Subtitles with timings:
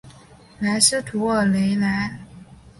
[0.59, 2.21] 莱斯图尔雷莱。